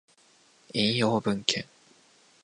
[0.73, 1.63] 引用文献